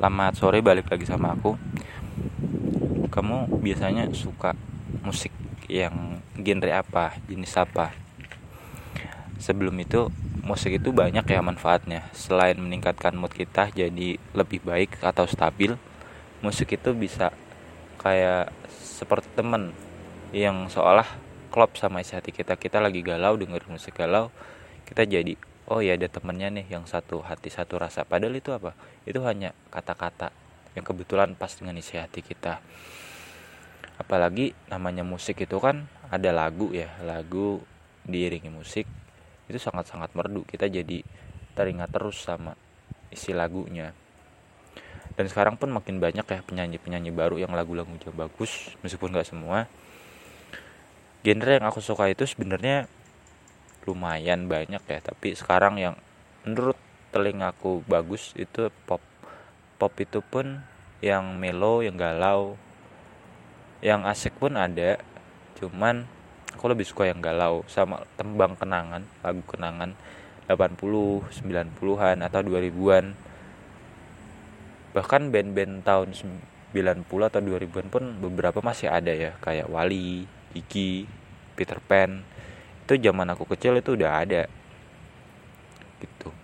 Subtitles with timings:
[0.00, 1.60] Selamat sore balik lagi sama aku.
[3.12, 4.56] Kamu biasanya suka
[5.04, 5.28] musik
[5.68, 7.92] yang genre apa, jenis apa?
[9.36, 10.08] Sebelum itu
[10.40, 12.08] musik itu banyak ya manfaatnya.
[12.16, 15.76] Selain meningkatkan mood kita jadi lebih baik atau stabil
[16.40, 17.28] Musik itu bisa
[18.00, 19.76] kayak seperti temen
[20.32, 21.04] Yang seolah
[21.52, 22.56] klop sama isi hati kita.
[22.56, 24.32] Kita lagi galau denger musik galau
[24.88, 25.36] Kita jadi
[25.70, 28.02] oh ya ada temennya nih yang satu hati satu rasa.
[28.02, 28.74] Padahal itu apa?
[29.06, 30.34] Itu hanya kata-kata
[30.74, 32.58] yang kebetulan pas dengan isi hati kita.
[33.96, 37.62] Apalagi namanya musik itu kan ada lagu ya lagu
[38.02, 38.84] diiringi musik
[39.46, 40.42] itu sangat-sangat merdu.
[40.42, 41.06] Kita jadi
[41.54, 42.58] teringat terus sama
[43.14, 43.94] isi lagunya.
[45.14, 49.70] Dan sekarang pun makin banyak ya penyanyi-penyanyi baru yang lagu-lagunya bagus meskipun gak semua.
[51.20, 52.88] Genre yang aku suka itu sebenarnya
[53.84, 54.98] lumayan banyak ya.
[55.00, 55.94] Tapi sekarang yang
[56.44, 56.76] menurut
[57.10, 59.02] telingaku bagus itu pop.
[59.80, 60.60] Pop itu pun
[61.00, 62.56] yang melo yang galau.
[63.80, 65.00] Yang asik pun ada.
[65.56, 66.04] Cuman
[66.54, 69.94] aku lebih suka yang galau sama tembang kenangan lagu kenangan
[70.50, 73.14] 80 90-an atau 2000-an
[74.90, 79.38] bahkan band-band tahun 90 atau 2000-an pun beberapa masih ada ya.
[79.38, 81.06] Kayak Wali, Iki,
[81.54, 82.26] Peter Pan
[82.90, 84.50] itu zaman aku kecil itu udah ada.
[86.02, 86.34] Gitu.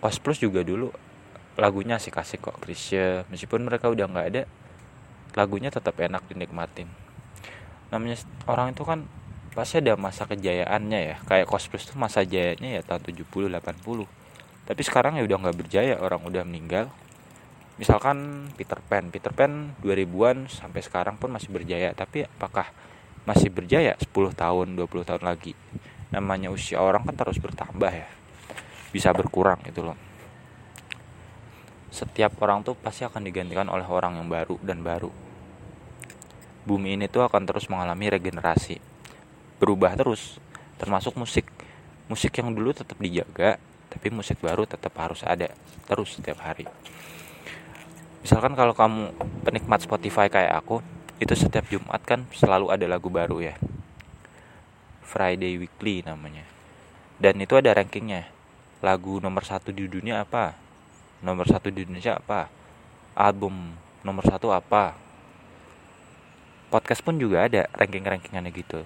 [0.00, 0.88] Kos Plus juga dulu
[1.60, 4.42] lagunya asik-asik kok Krisya meskipun mereka udah nggak ada
[5.36, 6.88] lagunya tetap enak dinikmatin.
[7.92, 8.16] Namanya
[8.48, 9.04] orang itu kan
[9.52, 11.16] pasti ada masa kejayaannya ya.
[11.28, 14.24] Kayak Kos Plus tuh masa jayanya ya tahun 70 80
[14.64, 16.88] tapi sekarang ya udah nggak berjaya orang udah meninggal.
[17.76, 19.12] Misalkan Peter Pan.
[19.12, 21.92] Peter Pan 2000-an sampai sekarang pun masih berjaya.
[21.92, 22.72] Tapi apakah
[23.24, 25.56] masih berjaya 10 tahun 20 tahun lagi.
[26.12, 28.08] Namanya usia orang kan terus bertambah ya.
[28.92, 29.98] Bisa berkurang itu loh.
[31.88, 35.10] Setiap orang tuh pasti akan digantikan oleh orang yang baru dan baru.
[36.64, 38.78] Bumi ini tuh akan terus mengalami regenerasi.
[39.58, 40.38] Berubah terus
[40.78, 41.48] termasuk musik.
[42.06, 43.56] Musik yang dulu tetap dijaga
[43.88, 45.54] tapi musik baru tetap harus ada
[45.86, 46.66] terus setiap hari.
[48.26, 49.14] Misalkan kalau kamu
[49.46, 50.82] penikmat Spotify kayak aku
[51.22, 53.54] itu setiap Jumat kan selalu ada lagu baru ya.
[55.06, 56.42] Friday Weekly namanya.
[57.20, 58.26] Dan itu ada rankingnya.
[58.82, 60.58] Lagu nomor satu di dunia apa?
[61.22, 62.50] Nomor satu di Indonesia apa?
[63.14, 64.98] Album nomor satu apa?
[66.68, 68.82] Podcast pun juga ada ranking-rankingannya gitu.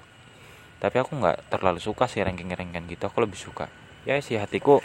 [0.79, 3.09] Tapi aku nggak terlalu suka sih ranking-rankingan gitu.
[3.09, 3.73] Aku lebih suka
[4.09, 4.81] ya si hatiku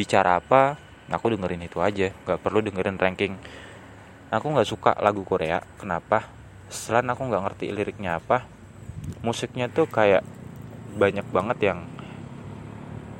[0.00, 0.80] bicara apa
[1.12, 2.12] aku dengerin itu aja.
[2.24, 3.34] Nggak perlu dengerin ranking.
[4.32, 5.60] Aku nggak suka lagu Korea.
[5.80, 6.41] Kenapa
[6.72, 8.48] selain aku nggak ngerti liriknya apa.
[9.20, 10.24] Musiknya tuh kayak
[10.96, 11.78] banyak banget yang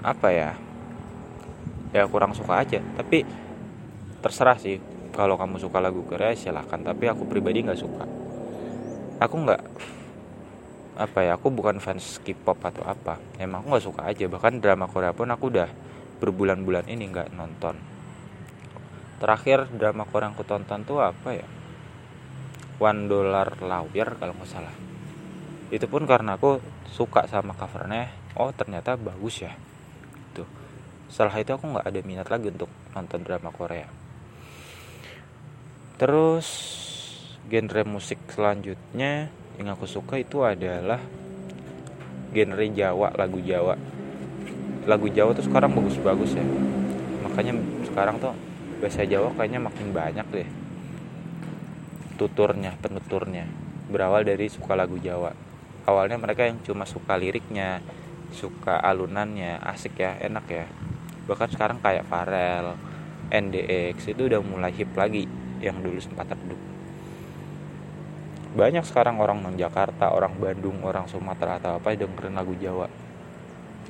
[0.00, 0.50] apa ya?
[1.92, 2.80] Ya kurang suka aja.
[2.96, 3.22] Tapi
[4.24, 4.80] terserah sih.
[5.12, 6.80] Kalau kamu suka lagu Korea silahkan.
[6.80, 8.04] Tapi aku pribadi nggak suka.
[9.20, 9.62] Aku nggak
[10.92, 13.20] apa ya aku bukan fans K-pop atau apa.
[13.36, 14.24] Emang aku nggak suka aja.
[14.26, 15.68] Bahkan drama Korea pun aku udah
[16.24, 17.76] berbulan-bulan ini nggak nonton.
[19.20, 21.46] Terakhir drama Korea yang aku tonton tuh apa ya
[22.80, 24.74] One Dollar Lawyer kalau nggak salah.
[25.68, 26.60] Itu pun karena aku
[26.92, 29.52] suka sama covernya oh ternyata bagus ya.
[30.32, 30.48] Tuh.
[31.08, 33.88] Setelah itu aku nggak ada minat lagi untuk nonton drama Korea.
[36.00, 36.48] Terus
[37.48, 39.28] genre musik selanjutnya
[39.60, 41.00] yang aku suka itu adalah
[42.32, 43.76] genre Jawa lagu Jawa.
[44.88, 46.44] Lagu Jawa tuh sekarang bagus-bagus ya.
[47.28, 47.52] Makanya
[47.86, 48.32] sekarang tuh
[48.80, 50.61] bahasa Jawa kayaknya makin banyak deh
[52.16, 53.48] tuturnya penuturnya.
[53.88, 55.32] Berawal dari suka lagu Jawa.
[55.84, 57.82] Awalnya mereka yang cuma suka liriknya
[58.32, 60.66] suka alunannya asik ya enak ya.
[61.28, 62.74] Bahkan sekarang kayak Farel
[63.28, 65.28] NDX itu udah mulai hip lagi
[65.60, 66.58] yang dulu sempat redup.
[68.52, 72.88] Banyak sekarang orang non Jakarta orang Bandung orang Sumatera atau apa dengerin lagu Jawa.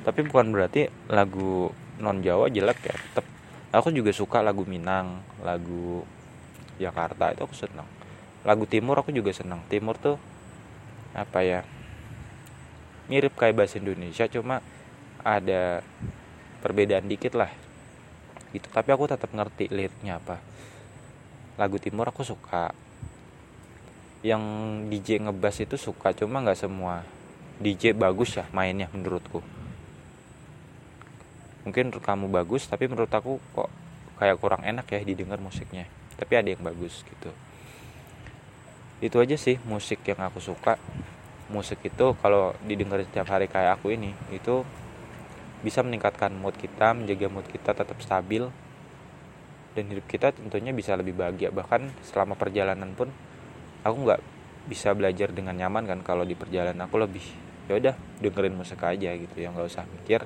[0.03, 3.25] Tapi bukan berarti lagu non Jawa jelek ya tetap
[3.73, 6.05] aku juga suka lagu Minang lagu
[6.77, 8.02] Jakarta itu aku senang
[8.43, 10.19] lagu timur aku juga senang timur tuh
[11.15, 11.63] apa ya
[13.07, 14.59] mirip kayak bahasa Indonesia cuma
[15.23, 15.83] ada
[16.59, 17.51] perbedaan dikit lah.
[18.51, 18.67] Gitu.
[18.69, 20.39] Tapi aku tetap ngerti liriknya apa.
[21.59, 22.71] Lagu timur aku suka.
[24.23, 24.43] Yang
[24.87, 27.03] DJ ngebas itu suka cuma nggak semua
[27.59, 29.43] DJ bagus ya mainnya menurutku.
[31.67, 33.71] Mungkin menurut kamu bagus tapi menurut aku kok
[34.19, 35.87] kayak kurang enak ya didengar musiknya.
[36.15, 37.31] Tapi ada yang bagus gitu
[39.01, 40.77] itu aja sih musik yang aku suka.
[41.49, 44.63] Musik itu kalau didengar setiap hari kayak aku ini itu
[45.63, 48.47] bisa meningkatkan mood kita menjaga mood kita tetap stabil.
[49.73, 51.49] Dan hidup kita tentunya bisa lebih bahagia.
[51.49, 53.09] Bahkan selama perjalanan pun
[53.81, 54.21] aku nggak
[54.69, 56.85] bisa belajar dengan nyaman kan kalau di perjalanan.
[56.85, 57.25] Aku lebih
[57.65, 59.49] ya udah dengerin musik aja gitu ya.
[59.49, 60.21] Nggak usah mikir.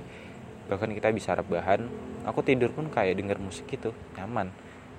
[0.67, 1.87] Bahkan kita bisa rebahan
[2.27, 4.51] aku tidur pun kayak denger musik itu nyaman.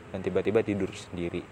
[0.08, 1.44] Dan tiba-tiba tidur sendiri